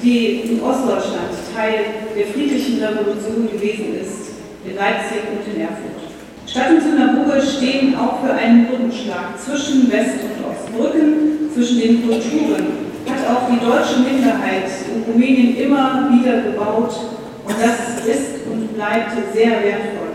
die 0.02 0.40
in 0.48 0.62
Ostdeutschland 0.62 1.36
Teil 1.54 1.84
der 2.16 2.26
friedlichen 2.26 2.82
Revolution 2.82 3.48
gewesen 3.52 3.94
ist, 4.00 4.25
in 4.66 4.74
Leipzig 4.74 5.22
und 5.30 5.54
in 5.54 5.60
Erfurt. 5.62 6.02
Stadt 6.46 6.70
und 6.70 6.82
Synagoge 6.82 7.40
stehen 7.42 7.94
auch 7.96 8.20
für 8.22 8.32
einen 8.32 8.66
Brückenschlag 8.66 9.38
zwischen 9.38 9.90
West 9.90 10.18
und 10.22 10.44
Ost. 10.46 10.72
Brücken 10.76 11.50
zwischen 11.54 11.80
den 11.80 12.02
Kulturen 12.02 12.86
hat 13.06 13.22
auch 13.30 13.48
die 13.48 13.60
deutsche 13.64 14.00
Minderheit 14.00 14.66
in 14.92 15.02
Rumänien 15.10 15.56
immer 15.56 16.08
wieder 16.10 16.42
gebaut 16.42 16.94
und 17.44 17.54
das 17.60 18.04
ist 18.06 18.46
und 18.50 18.74
bleibt 18.74 19.12
sehr 19.32 19.50
wertvoll. 19.50 20.14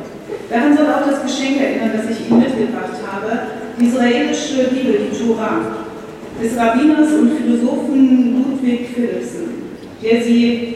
Daran 0.50 0.76
soll 0.76 0.88
auch 0.88 1.08
das 1.08 1.24
Geschenk 1.24 1.62
erinnern, 1.62 1.92
das 1.96 2.10
ich 2.12 2.30
Ihnen 2.30 2.40
mitgebracht 2.40 3.00
habe, 3.08 3.40
die 3.80 3.86
israelische 3.86 4.68
Bibel, 4.70 5.08
die 5.08 5.18
Torah, 5.18 5.86
des 6.42 6.58
Rabbiners 6.58 7.12
und 7.14 7.38
Philosophen 7.38 8.44
Ludwig 8.44 8.90
Philipsen, 8.94 9.64
der 10.02 10.22
sie 10.22 10.76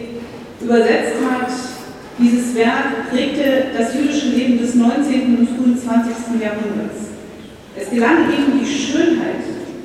übersetzt 0.62 1.16
hat 1.30 1.75
dieses 2.18 2.56
Werk 2.56 3.10
prägte 3.12 3.66
das 3.78 3.94
jüdische 3.94 4.28
Leben 4.30 4.60
des 4.60 4.76
19. 4.76 5.38
und 5.38 5.50
frühen 5.50 5.78
20. 5.78 6.42
Jahrhunderts. 6.42 7.12
Es 7.76 7.90
gelang 7.90 8.30
ihm, 8.30 8.60
die 8.60 8.66
Schönheit 8.66 9.44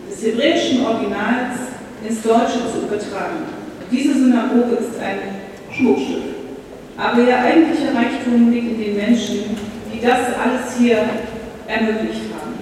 des 0.09 0.25
hebräischen 0.25 0.85
Originals 0.85 1.59
ins 2.07 2.23
Deutsche 2.23 2.61
zu 2.73 2.87
übertragen. 2.87 3.43
Diese 3.91 4.15
Synagoge 4.15 4.77
ist 4.77 5.01
ein 5.01 5.19
Schmuckstück. 5.75 6.23
Aber 6.97 7.21
ihr 7.21 7.37
eigentlicher 7.37 7.95
Reichtum 7.95 8.53
liegt 8.53 8.73
in 8.73 8.79
den 8.79 8.97
Menschen, 8.97 9.57
die 9.93 10.01
das 10.01 10.21
alles 10.39 10.77
hier 10.79 10.99
ermöglicht 11.67 12.31
haben. 12.39 12.55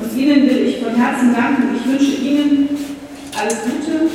Und 0.00 0.16
Ihnen 0.16 0.48
will 0.48 0.66
ich 0.66 0.82
von 0.82 0.94
Herzen 0.94 1.34
danken. 1.34 1.76
Ich 1.76 1.90
wünsche 1.90 2.22
Ihnen 2.22 2.68
alles 3.38 3.58
Gute. 3.62 4.08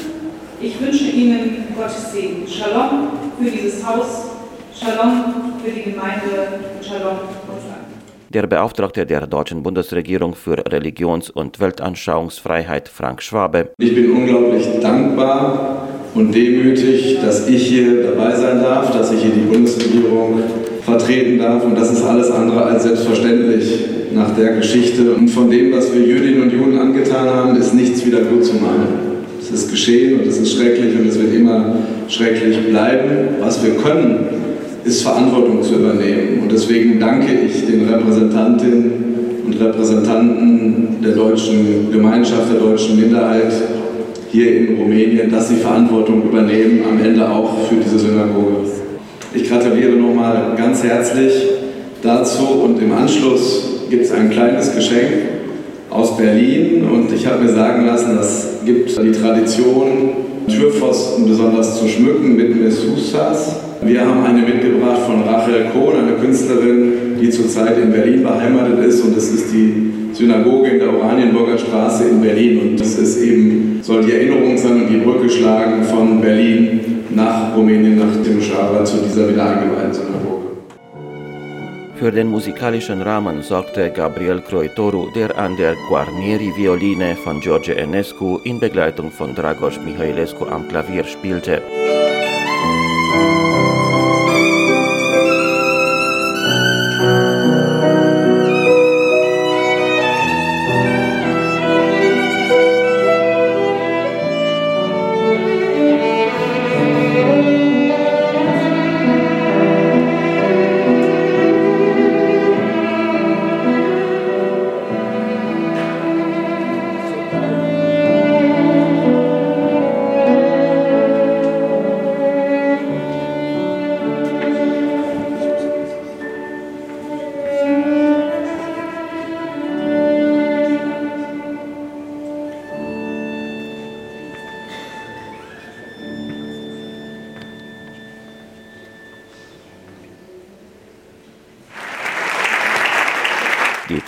Ich 0.62 0.80
wünsche 0.82 1.04
Ihnen 1.04 1.66
Gottes 1.76 2.12
Segen. 2.12 2.48
Shalom 2.48 3.10
für 3.40 3.52
dieses 3.52 3.86
Haus, 3.86 4.33
Shalom 4.76 5.24
für 5.64 5.70
die 5.70 5.92
Gemeinde 5.92 6.60
und 6.76 6.84
Shalom 6.84 7.12
allen. 7.12 7.94
Der 8.30 8.48
Beauftragte 8.48 9.06
der 9.06 9.28
deutschen 9.28 9.62
Bundesregierung 9.62 10.34
für 10.34 10.58
Religions- 10.72 11.30
und 11.30 11.60
Weltanschauungsfreiheit, 11.60 12.90
Frank 12.90 13.22
Schwabe. 13.22 13.70
Ich 13.78 13.94
bin 13.94 14.12
unglaublich 14.12 14.66
dankbar 14.82 15.88
und 16.16 16.34
demütig, 16.34 17.20
dass 17.22 17.48
ich 17.48 17.68
hier 17.68 18.02
dabei 18.02 18.36
sein 18.36 18.64
darf, 18.64 18.92
dass 18.92 19.12
ich 19.12 19.22
hier 19.22 19.32
die 19.32 19.42
Bundesregierung 19.42 20.42
vertreten 20.82 21.38
darf. 21.38 21.64
Und 21.64 21.76
das 21.76 21.92
ist 21.92 22.04
alles 22.04 22.32
andere 22.32 22.64
als 22.64 22.82
selbstverständlich 22.82 23.86
nach 24.12 24.36
der 24.36 24.56
Geschichte. 24.56 25.14
Und 25.14 25.28
von 25.28 25.52
dem, 25.52 25.72
was 25.72 25.94
wir 25.94 26.02
Jüdinnen 26.02 26.42
und 26.42 26.52
Juden 26.52 26.80
angetan 26.80 27.30
haben, 27.30 27.56
ist 27.58 27.76
nichts 27.76 28.04
wieder 28.04 28.22
gut 28.22 28.44
zu 28.44 28.56
machen. 28.56 28.88
Es 29.40 29.52
ist 29.52 29.70
geschehen 29.70 30.20
und 30.20 30.28
es 30.28 30.38
ist 30.38 30.56
schrecklich 30.56 30.96
und 30.96 31.08
es 31.08 31.20
wird 31.20 31.32
immer 31.36 31.76
schrecklich 32.08 32.58
bleiben. 32.70 33.36
Was 33.40 33.64
wir 33.64 33.76
können, 33.76 34.43
ist 34.84 35.04
Verantwortung 35.04 35.62
zu 35.62 35.76
übernehmen. 35.76 36.42
Und 36.42 36.52
deswegen 36.52 37.00
danke 37.00 37.28
ich 37.46 37.66
den 37.66 37.88
Repräsentantinnen 37.88 38.92
und 39.46 39.60
Repräsentanten 39.60 40.98
der 41.04 41.14
deutschen 41.14 41.92
Gemeinschaft, 41.92 42.52
der 42.52 42.60
deutschen 42.60 43.00
Minderheit 43.00 43.54
hier 44.32 44.58
in 44.58 44.78
Rumänien, 44.78 45.30
dass 45.30 45.50
sie 45.50 45.58
Verantwortung 45.58 46.24
übernehmen, 46.24 46.82
am 46.90 47.04
Ende 47.04 47.30
auch 47.30 47.68
für 47.68 47.76
diese 47.76 48.00
Synagoge. 48.00 48.56
Ich 49.34 49.48
gratuliere 49.48 49.92
nochmal 49.92 50.54
ganz 50.58 50.84
herzlich 50.84 51.34
dazu 52.02 52.44
und 52.64 52.82
im 52.82 52.92
Anschluss 52.92 53.82
gibt 53.90 54.06
es 54.06 54.12
ein 54.12 54.30
kleines 54.32 54.76
Geschenk 54.76 55.12
aus 55.90 56.18
Berlin 56.18 56.84
und 56.92 57.14
ich 57.14 57.28
habe 57.28 57.44
mir 57.44 57.54
sagen 57.54 57.86
lassen, 57.86 58.18
es 58.20 58.60
gibt 58.66 58.90
die 59.04 59.12
Tradition, 59.12 59.88
Türpfosten 60.48 61.28
besonders 61.28 61.80
zu 61.80 61.88
schmücken 61.88 62.36
mit 62.36 62.60
Messusas. 62.60 63.63
Wir 63.86 64.00
haben 64.00 64.24
eine 64.24 64.42
mitgebracht 64.42 65.02
von 65.06 65.24
Rachel 65.24 65.66
Kohn, 65.74 65.96
eine 65.98 66.14
Künstlerin, 66.14 67.18
die 67.20 67.30
zurzeit 67.30 67.78
in 67.78 67.92
Berlin 67.92 68.24
beheimatet 68.24 68.80
ist 68.86 69.02
und 69.02 69.18
es 69.18 69.30
ist 69.34 69.52
die 69.54 69.92
Synagoge 70.14 70.70
in 70.70 70.80
der 70.80 70.94
Oranienburger 70.94 71.58
Straße 71.58 72.08
in 72.08 72.22
Berlin 72.22 72.60
und 72.60 72.80
das 72.80 72.98
ist 72.98 73.22
eben, 73.22 73.80
soll 73.82 74.06
die 74.06 74.14
Erinnerung 74.14 74.58
sein 74.58 74.84
und 74.84 74.88
die 74.88 74.98
Brücke 74.98 75.30
schlagen 75.30 75.84
von 75.84 76.22
Berlin 76.22 76.80
nach 77.10 77.56
Rumänien, 77.56 77.98
nach 77.98 78.16
Timișoara 78.24 78.86
zu 78.86 78.98
dieser 78.98 79.30
wieder 79.30 79.44
eingeweihten 79.50 79.94
Synagoge. 79.94 80.44
Für 81.96 82.12
den 82.12 82.30
musikalischen 82.30 83.02
Rahmen 83.02 83.42
sorgte 83.42 83.92
Gabriel 83.92 84.42
Croitoru, 84.42 85.10
der 85.14 85.38
an 85.38 85.58
der 85.58 85.76
Guarnieri-Violine 85.90 87.16
von 87.16 87.40
George 87.42 87.76
Enescu 87.76 88.40
in 88.46 88.60
Begleitung 88.60 89.12
von 89.12 89.36
Dragos 89.36 89.80
Mihailescu 89.86 90.46
am 90.46 90.68
Klavier 90.70 91.04
spielte. 91.04 91.62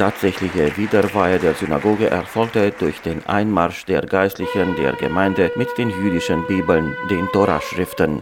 Tatsächliche 0.05 0.77
Wiederweihe 0.77 1.39
der 1.39 1.55
Synagoge 1.55 2.07
erfolgte 2.11 2.71
durch 2.79 3.01
den 3.01 3.25
Einmarsch 3.25 3.85
der 3.85 4.01
Geistlichen 4.01 4.75
der 4.75 4.93
Gemeinde 4.93 5.51
mit 5.55 5.69
den 5.79 5.89
jüdischen 5.89 6.45
Bibeln, 6.45 6.95
den 7.09 7.27
Toraschriften. 7.31 8.21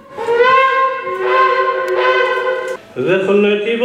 Im 2.95 3.81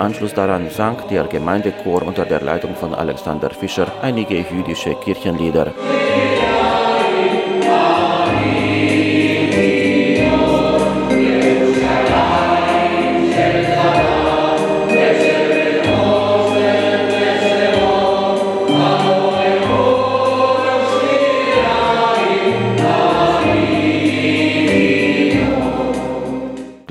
Anschluss 0.00 0.32
daran 0.32 0.70
sang 0.70 0.96
der 1.10 1.24
Gemeindechor 1.24 2.02
unter 2.02 2.24
der 2.24 2.40
Leitung 2.40 2.74
von 2.74 2.94
Alexander 2.94 3.50
Fischer 3.50 3.86
einige 4.00 4.38
jüdische 4.38 4.94
Kirchenlieder. 4.94 5.74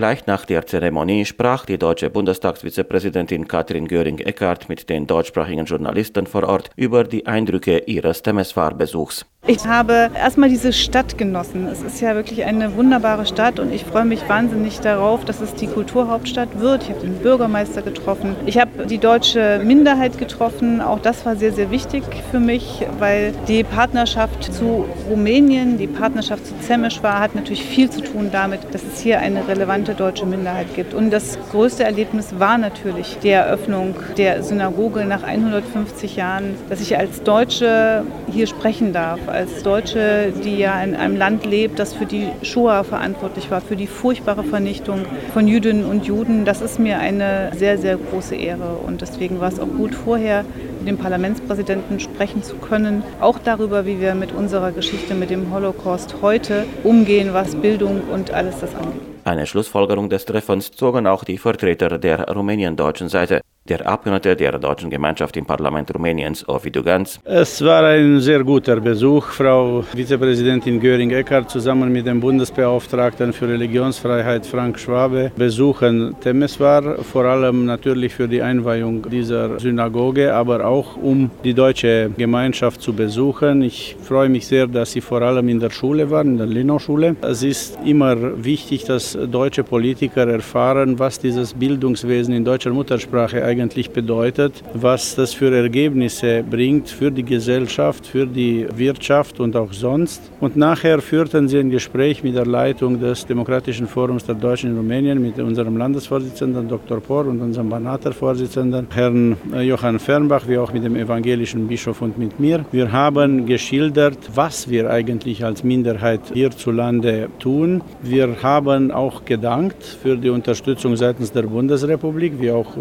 Gleich 0.09 0.25
nach 0.25 0.45
der 0.45 0.65
Zeremonie 0.65 1.23
sprach 1.23 1.67
die 1.67 1.77
deutsche 1.77 2.09
Bundestagsvizepräsidentin 2.09 3.47
Katrin 3.47 3.87
Göring-Eckardt 3.87 4.67
mit 4.67 4.89
den 4.89 5.05
deutschsprachigen 5.05 5.65
Journalisten 5.65 6.25
vor 6.25 6.45
Ort 6.45 6.71
über 6.75 7.03
die 7.03 7.27
Eindrücke 7.27 7.83
ihres 7.85 8.23
Temeswar-Besuchs. 8.23 9.27
Ich 9.49 9.65
habe 9.65 10.11
erstmal 10.13 10.47
diese 10.47 10.71
Stadt 10.71 11.17
genossen. 11.17 11.67
Es 11.71 11.81
ist 11.81 12.01
ja 12.01 12.13
wirklich 12.13 12.45
eine 12.45 12.75
wunderbare 12.75 13.25
Stadt 13.25 13.59
und 13.59 13.73
ich 13.73 13.83
freue 13.83 14.05
mich 14.05 14.29
wahnsinnig 14.29 14.79
darauf, 14.79 15.25
dass 15.25 15.41
es 15.41 15.55
die 15.55 15.65
Kulturhauptstadt 15.65 16.59
wird. 16.59 16.83
Ich 16.83 16.89
habe 16.89 16.99
den 16.99 17.15
Bürgermeister 17.15 17.81
getroffen. 17.81 18.35
Ich 18.45 18.59
habe 18.59 18.85
die 18.85 18.99
deutsche 18.99 19.59
Minderheit 19.63 20.19
getroffen. 20.19 20.81
Auch 20.81 20.99
das 20.99 21.25
war 21.25 21.35
sehr, 21.35 21.51
sehr 21.51 21.71
wichtig 21.71 22.03
für 22.29 22.39
mich, 22.39 22.85
weil 22.99 23.33
die 23.47 23.63
Partnerschaft 23.63 24.53
zu 24.53 24.85
Rumänien, 25.09 25.79
die 25.79 25.87
Partnerschaft 25.87 26.45
zu 26.45 26.53
Zemešvar 26.59 27.19
hat 27.19 27.33
natürlich 27.33 27.63
viel 27.63 27.89
zu 27.89 28.01
tun 28.01 28.29
damit, 28.31 28.59
dass 28.71 28.83
es 28.83 29.01
hier 29.01 29.19
eine 29.19 29.47
relevante 29.47 29.95
deutsche 29.95 30.27
Minderheit 30.27 30.75
gibt. 30.75 30.93
Und 30.93 31.09
das 31.09 31.39
größte 31.49 31.83
Erlebnis 31.83 32.35
war 32.37 32.59
natürlich 32.59 33.17
die 33.23 33.29
Eröffnung 33.29 33.95
der 34.15 34.43
Synagoge 34.43 35.05
nach 35.05 35.23
150 35.23 36.17
Jahren, 36.17 36.53
dass 36.69 36.81
ich 36.81 36.99
als 36.99 37.23
Deutsche 37.23 38.03
hier 38.31 38.45
sprechen 38.45 38.93
darf 38.93 39.19
als 39.39 39.63
Deutsche, 39.63 40.33
die 40.43 40.57
ja 40.57 40.83
in 40.83 40.95
einem 40.95 41.15
Land 41.15 41.45
lebt, 41.45 41.79
das 41.79 41.93
für 41.93 42.05
die 42.05 42.27
Shoah 42.41 42.83
verantwortlich 42.83 43.49
war, 43.49 43.61
für 43.61 43.77
die 43.77 43.87
furchtbare 43.87 44.43
Vernichtung 44.43 45.05
von 45.33 45.47
Jüdinnen 45.47 45.85
und 45.85 46.05
Juden. 46.05 46.43
Das 46.43 46.59
ist 46.59 46.77
mir 46.77 46.99
eine 46.99 47.51
sehr, 47.55 47.77
sehr 47.77 47.95
große 47.95 48.35
Ehre. 48.35 48.79
Und 48.85 48.99
deswegen 48.99 49.39
war 49.39 49.47
es 49.47 49.57
auch 49.57 49.67
gut, 49.67 49.95
vorher 49.95 50.43
mit 50.79 50.89
dem 50.89 50.97
Parlamentspräsidenten 50.97 52.01
sprechen 52.01 52.43
zu 52.43 52.57
können, 52.57 53.01
auch 53.21 53.39
darüber, 53.39 53.85
wie 53.85 54.01
wir 54.01 54.13
mit 54.13 54.33
unserer 54.33 54.73
Geschichte, 54.73 55.13
mit 55.15 55.29
dem 55.29 55.53
Holocaust 55.53 56.15
heute 56.21 56.65
umgehen, 56.83 57.29
was 57.31 57.55
Bildung 57.55 58.01
und 58.11 58.31
alles 58.31 58.59
das 58.59 58.75
angeht. 58.75 58.99
Eine 59.23 59.45
Schlussfolgerung 59.45 60.09
des 60.09 60.25
Treffens 60.25 60.71
zogen 60.71 61.07
auch 61.07 61.23
die 61.23 61.37
Vertreter 61.37 61.97
der 61.97 62.27
rumäniendeutschen 62.29 63.07
Seite. 63.07 63.39
Der 63.69 63.85
Abgeordnete 63.85 64.35
der 64.35 64.57
deutschen 64.57 64.89
Gemeinschaft 64.89 65.37
im 65.37 65.45
Parlament 65.45 65.93
Rumäniens, 65.93 66.43
Ovidiu 66.49 66.81
Ganz. 66.81 67.19
Es 67.23 67.63
war 67.63 67.83
ein 67.83 68.19
sehr 68.19 68.43
guter 68.43 68.77
Besuch. 68.81 69.27
Frau 69.27 69.83
Vizepräsidentin 69.93 70.79
Göring-Eckardt 70.79 71.51
zusammen 71.51 71.91
mit 71.91 72.07
dem 72.07 72.19
Bundesbeauftragten 72.19 73.31
für 73.31 73.47
Religionsfreiheit 73.47 74.47
Frank 74.47 74.79
Schwabe 74.79 75.31
besuchen 75.35 76.15
Temeswar, 76.19 77.03
vor 77.03 77.25
allem 77.25 77.65
natürlich 77.65 78.15
für 78.15 78.27
die 78.27 78.41
Einweihung 78.41 79.07
dieser 79.07 79.59
Synagoge, 79.59 80.33
aber 80.33 80.65
auch 80.65 80.97
um 80.97 81.29
die 81.43 81.53
deutsche 81.53 82.09
Gemeinschaft 82.17 82.81
zu 82.81 82.93
besuchen. 82.93 83.61
Ich 83.61 83.95
freue 84.01 84.29
mich 84.29 84.47
sehr, 84.47 84.65
dass 84.65 84.93
Sie 84.93 85.01
vor 85.01 85.21
allem 85.21 85.47
in 85.47 85.59
der 85.59 85.69
Schule 85.69 86.09
waren, 86.09 86.29
in 86.29 86.37
der 86.39 86.47
Linau-Schule. 86.47 87.17
Es 87.21 87.43
ist 87.43 87.77
immer 87.85 88.43
wichtig, 88.43 88.85
dass 88.85 89.15
deutsche 89.31 89.63
Politiker 89.63 90.27
erfahren, 90.27 90.97
was 90.97 91.19
dieses 91.19 91.53
Bildungswesen 91.53 92.33
in 92.33 92.43
deutscher 92.43 92.71
Muttersprache 92.71 93.45
eigentlich 93.45 93.58
bedeutet, 93.93 94.63
was 94.73 95.15
das 95.15 95.33
für 95.33 95.53
Ergebnisse 95.53 96.43
bringt 96.49 96.89
für 96.89 97.11
die 97.11 97.23
Gesellschaft, 97.23 98.07
für 98.07 98.25
die 98.25 98.65
Wirtschaft 98.75 99.39
und 99.39 99.55
auch 99.55 99.73
sonst. 99.73 100.21
Und 100.39 100.55
nachher 100.55 101.01
führten 101.01 101.47
sie 101.47 101.59
ein 101.59 101.69
Gespräch 101.69 102.23
mit 102.23 102.35
der 102.35 102.45
Leitung 102.45 102.99
des 102.99 103.25
Demokratischen 103.25 103.87
Forums 103.87 104.25
der 104.25 104.35
Deutschen 104.35 104.71
in 104.71 104.77
Rumänien 104.77 105.21
mit 105.21 105.37
unserem 105.39 105.77
Landesvorsitzenden 105.77 106.67
Dr. 106.67 106.99
Por 107.01 107.25
und 107.27 107.41
unserem 107.41 107.69
Banater-Vorsitzenden 107.69 108.87
Herrn 108.93 109.37
Johann 109.61 109.99
Fernbach, 109.99 110.47
wie 110.47 110.57
auch 110.57 110.71
mit 110.71 110.83
dem 110.83 110.95
evangelischen 110.95 111.67
Bischof 111.67 112.01
und 112.01 112.17
mit 112.17 112.39
mir. 112.39 112.65
Wir 112.71 112.91
haben 112.91 113.45
geschildert, 113.45 114.17
was 114.33 114.69
wir 114.69 114.89
eigentlich 114.89 115.43
als 115.43 115.63
Minderheit 115.63 116.21
hierzulande 116.33 117.29
tun. 117.39 117.81
Wir 118.01 118.41
haben 118.41 118.91
auch 118.91 119.25
gedankt 119.25 119.83
für 119.83 120.15
die 120.15 120.29
Unterstützung 120.29 120.95
seitens 120.95 121.31
der 121.31 121.43
Bundesrepublik, 121.43 122.33
wie 122.39 122.51
auch 122.51 122.77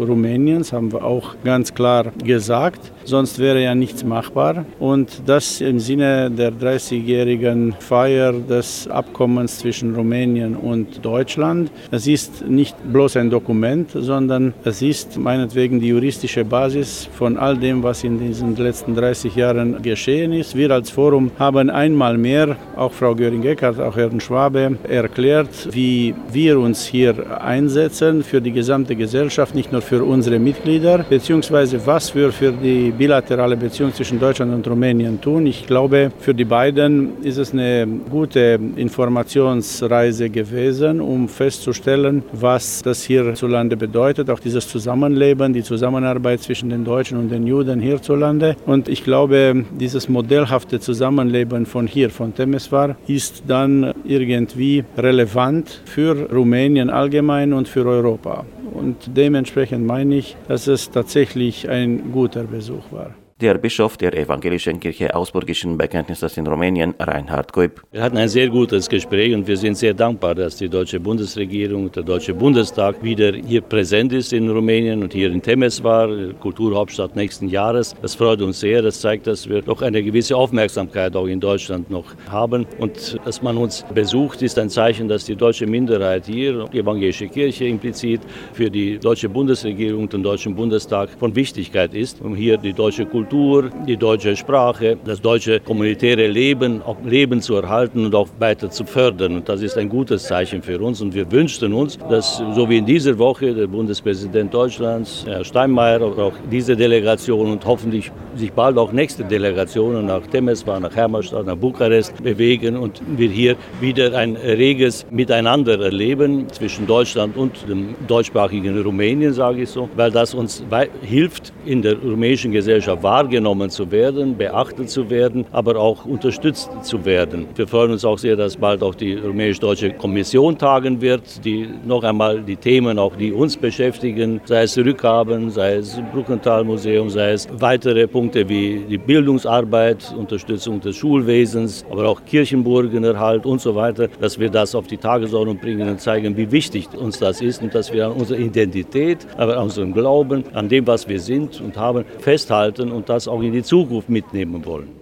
Rumäniens, 0.59 0.73
haben 0.73 0.91
wir 0.91 1.03
auch 1.03 1.35
ganz 1.43 1.73
klar 1.73 2.11
gesagt. 2.23 2.91
Sonst 3.09 3.39
wäre 3.39 3.63
ja 3.63 3.73
nichts 3.73 4.03
machbar. 4.03 4.65
Und 4.79 5.23
das 5.25 5.61
im 5.61 5.79
Sinne 5.79 6.29
der 6.29 6.51
30-jährigen 6.51 7.73
Feier 7.79 8.33
des 8.33 8.87
Abkommens 8.87 9.57
zwischen 9.57 9.95
Rumänien 9.95 10.55
und 10.55 11.03
Deutschland. 11.03 11.71
Es 11.89 12.05
ist 12.05 12.47
nicht 12.47 12.75
bloß 12.93 13.17
ein 13.17 13.31
Dokument, 13.31 13.89
sondern 13.95 14.53
es 14.63 14.83
ist 14.83 15.17
meinetwegen 15.17 15.79
die 15.79 15.87
juristische 15.87 16.45
Basis 16.45 17.09
von 17.17 17.35
all 17.37 17.57
dem, 17.57 17.81
was 17.81 18.03
in 18.03 18.19
diesen 18.19 18.55
letzten 18.55 18.93
30 18.93 19.35
Jahren 19.35 19.81
geschehen 19.81 20.31
ist. 20.31 20.55
Wir 20.55 20.69
als 20.69 20.91
Forum 20.91 21.31
haben 21.39 21.71
einmal 21.71 22.15
mehr, 22.15 22.57
auch 22.75 22.91
Frau 22.91 23.15
Göring-Eckardt, 23.15 23.79
auch 23.79 23.97
Herrn 23.97 24.19
Schwabe, 24.19 24.77
erklärt, 24.87 25.69
wie 25.71 26.13
wir 26.31 26.59
uns 26.59 26.85
hier 26.85 27.41
einsetzen 27.41 28.21
für 28.23 28.39
die 28.39 28.51
gesamte 28.51 28.95
Gesellschaft, 28.95 29.55
nicht 29.55 29.71
nur 29.71 29.81
für 29.81 30.03
unsere 30.03 30.37
Mitglieder, 30.37 30.99
beziehungsweise 31.09 31.83
was 31.87 32.13
wir 32.13 32.31
für 32.31 32.51
die 32.51 32.93
bilaterale 32.99 33.55
Beziehung 33.55 33.93
zwischen 33.93 34.19
Deutschland 34.19 34.53
und 34.53 34.67
Rumänien 34.67 35.21
tun. 35.21 35.47
Ich 35.47 35.65
glaube, 35.65 36.11
für 36.19 36.33
die 36.33 36.43
beiden 36.43 37.23
ist 37.23 37.37
es 37.37 37.53
eine 37.53 37.87
gute 38.09 38.59
Informationsreise 38.75 40.29
gewesen, 40.29 40.99
um 40.99 41.29
festzustellen, 41.29 42.23
was 42.33 42.81
das 42.81 43.03
hierzulande 43.03 43.77
bedeutet, 43.77 44.29
auch 44.29 44.41
dieses 44.41 44.67
Zusammenleben, 44.67 45.53
die 45.53 45.63
Zusammenarbeit 45.63 46.41
zwischen 46.41 46.69
den 46.69 46.83
Deutschen 46.83 47.17
und 47.17 47.29
den 47.29 47.47
Juden 47.47 47.79
hierzulande. 47.79 48.57
Und 48.65 48.89
ich 48.89 49.05
glaube, 49.05 49.63
dieses 49.79 50.09
modellhafte 50.09 50.81
Zusammenleben 50.81 51.65
von 51.65 51.87
hier, 51.87 52.09
von 52.09 52.35
Temeswar, 52.35 52.97
ist 53.07 53.43
dann 53.47 53.93
irgendwie 54.03 54.83
relevant 54.97 55.81
für 55.85 56.29
Rumänien 56.29 56.89
allgemein 56.89 57.53
und 57.53 57.69
für 57.69 57.85
Europa. 57.85 58.43
Und 58.73 59.17
dementsprechend 59.17 59.85
meine 59.85 60.15
ich, 60.15 60.35
dass 60.47 60.67
es 60.67 60.91
tatsächlich 60.91 61.69
ein 61.69 62.11
guter 62.11 62.43
Besuch 62.43 62.91
war 62.91 63.15
der 63.41 63.57
Bischof 63.57 63.95
der 63.95 64.13
Evangelischen 64.17 64.81
Kirche 64.81 65.15
Augsburgischen 65.15 65.77
Bekenntnisses 65.77 66.35
in 66.35 66.45
Rumänien, 66.45 66.93
Reinhard 66.99 67.53
Kuip. 67.53 67.81
Wir 67.91 68.01
hatten 68.01 68.17
ein 68.17 68.27
sehr 68.27 68.49
gutes 68.49 68.89
Gespräch 68.89 69.33
und 69.33 69.47
wir 69.47 69.55
sind 69.55 69.77
sehr 69.77 69.93
dankbar, 69.93 70.35
dass 70.35 70.57
die 70.57 70.67
deutsche 70.67 70.99
Bundesregierung, 70.99 71.89
der 71.89 72.03
Deutsche 72.03 72.33
Bundestag 72.33 73.01
wieder 73.01 73.31
hier 73.31 73.61
präsent 73.61 74.11
ist 74.11 74.33
in 74.33 74.49
Rumänien 74.49 75.01
und 75.03 75.13
hier 75.13 75.31
in 75.31 75.41
Temeswar, 75.41 76.09
Kulturhauptstadt 76.41 77.15
nächsten 77.15 77.47
Jahres. 77.47 77.95
Das 78.01 78.13
freut 78.13 78.41
uns 78.41 78.59
sehr. 78.59 78.81
Das 78.81 78.99
zeigt, 78.99 79.25
dass 79.25 79.47
wir 79.47 79.61
doch 79.61 79.81
eine 79.81 80.03
gewisse 80.03 80.35
Aufmerksamkeit 80.35 81.15
auch 81.15 81.27
in 81.27 81.39
Deutschland 81.39 81.89
noch 81.89 82.13
haben. 82.29 82.65
Und 82.77 83.17
dass 83.23 83.41
man 83.41 83.55
uns 83.55 83.85
besucht, 83.93 84.41
ist 84.41 84.59
ein 84.59 84.69
Zeichen, 84.69 85.07
dass 85.07 85.23
die 85.23 85.35
deutsche 85.35 85.65
Minderheit 85.65 86.25
hier, 86.25 86.65
die 86.73 86.79
evangelische 86.79 87.29
Kirche 87.29 87.65
implizit, 87.65 88.19
für 88.51 88.69
die 88.69 88.99
deutsche 88.99 89.29
Bundesregierung 89.29 90.03
und 90.03 90.13
den 90.13 90.23
Deutschen 90.23 90.53
Bundestag 90.55 91.09
von 91.17 91.33
Wichtigkeit 91.33 91.93
ist, 91.93 92.21
um 92.21 92.35
hier 92.35 92.57
die 92.57 92.73
deutsche 92.73 93.05
Kultur 93.05 93.28
Kultur, 93.29 93.69
die 93.87 93.95
deutsche 93.95 94.35
Sprache, 94.35 94.97
das 95.05 95.21
deutsche 95.21 95.59
kommunitäre 95.59 96.25
Leben, 96.25 96.81
auch 96.81 96.97
Leben 97.05 97.41
zu 97.41 97.55
erhalten 97.57 98.05
und 98.05 98.15
auch 98.15 98.27
weiter 98.39 98.71
zu 98.71 98.85
fördern. 98.85 99.35
Und 99.35 99.47
das 99.47 99.61
ist 99.61 99.77
ein 99.77 99.87
gutes 99.87 100.23
Zeichen 100.23 100.63
für 100.63 100.79
uns. 100.79 100.99
Und 100.99 101.13
wir 101.13 101.31
wünschten 101.31 101.71
uns, 101.73 101.99
dass 102.09 102.41
so 102.55 102.67
wie 102.67 102.79
in 102.79 102.87
dieser 102.87 103.19
Woche 103.19 103.53
der 103.53 103.67
Bundespräsident 103.67 104.51
Deutschlands, 104.51 105.25
Herr 105.27 105.43
Steinmeier, 105.43 106.01
auch 106.01 106.33
diese 106.51 106.75
Delegation 106.75 107.51
und 107.51 107.63
hoffentlich 107.67 108.11
sich 108.35 108.51
bald 108.51 108.79
auch 108.79 108.91
nächste 108.91 109.23
Delegationen 109.23 110.07
nach 110.07 110.25
Temeswar, 110.25 110.79
nach 110.79 110.95
Hermannstadt, 110.95 111.45
nach 111.45 111.55
Bukarest 111.55 112.23
bewegen 112.23 112.77
und 112.77 112.99
wir 113.15 113.29
hier 113.29 113.55
wieder 113.79 114.15
ein 114.15 114.37
reges 114.37 115.05
Miteinander 115.11 115.79
erleben 115.79 116.47
zwischen 116.51 116.87
Deutschland 116.87 117.37
und 117.37 117.69
dem 117.69 117.93
deutschsprachigen 118.07 118.81
Rumänien, 118.81 119.33
sage 119.33 119.61
ich 119.61 119.69
so, 119.69 119.87
weil 119.95 120.09
das 120.09 120.33
uns 120.33 120.63
hilft, 121.03 121.53
in 121.65 121.83
der 121.83 121.95
rumänischen 121.95 122.51
Gesellschaft 122.51 123.03
wahr 123.03 123.18
wahrgenommen 123.19 123.69
zu 123.69 123.91
werden, 123.91 124.37
beachtet 124.37 124.89
zu 124.89 125.09
werden, 125.09 125.45
aber 125.51 125.75
auch 125.75 126.05
unterstützt 126.05 126.69
zu 126.83 127.03
werden. 127.03 127.47
Wir 127.53 127.67
freuen 127.67 127.91
uns 127.91 128.05
auch 128.05 128.17
sehr, 128.17 128.37
dass 128.37 128.55
bald 128.55 128.81
auch 128.81 128.95
die 128.95 129.13
rumänisch-deutsche 129.15 129.91
Kommission 129.91 130.57
tagen 130.57 131.01
wird, 131.01 131.43
die 131.43 131.67
noch 131.85 132.03
einmal 132.05 132.41
die 132.41 132.55
Themen, 132.55 132.97
auch 132.97 133.17
die 133.17 133.33
uns 133.33 133.57
beschäftigen, 133.57 134.39
sei 134.45 134.63
es 134.63 134.77
Rückhaben, 134.77 135.49
sei 135.49 135.75
es 135.75 136.01
Bruckenthal-Museum, 136.13 137.09
sei 137.09 137.33
es 137.33 137.49
weitere 137.59 138.07
Punkte 138.07 138.47
wie 138.47 138.85
die 138.89 138.97
Bildungsarbeit, 138.97 140.15
Unterstützung 140.17 140.79
des 140.79 140.95
Schulwesens, 140.95 141.83
aber 141.91 142.07
auch 142.07 142.23
Kirchenburgenerhalt 142.23 143.45
und 143.45 143.59
so 143.59 143.75
weiter, 143.75 144.07
dass 144.21 144.39
wir 144.39 144.49
das 144.49 144.75
auf 144.75 144.87
die 144.87 144.97
Tagesordnung 144.97 145.57
bringen 145.57 145.89
und 145.89 145.99
zeigen, 145.99 146.37
wie 146.37 146.49
wichtig 146.53 146.87
uns 146.97 147.19
das 147.19 147.41
ist 147.41 147.61
und 147.61 147.75
dass 147.75 147.91
wir 147.91 148.05
an 148.05 148.13
unserer 148.13 148.39
Identität, 148.39 149.27
aber 149.35 149.57
an 149.57 149.63
unserem 149.63 149.91
Glauben, 149.91 150.45
an 150.53 150.69
dem, 150.69 150.87
was 150.87 151.09
wir 151.09 151.19
sind 151.19 151.59
und 151.59 151.75
haben, 151.75 152.05
festhalten 152.19 152.93
und 152.93 153.08
das 153.09 153.27
auch 153.27 153.41
in 153.41 153.51
die 153.51 153.63
Zukunft 153.63 154.09
mitnehmen 154.09 154.63
wollen. 154.65 154.98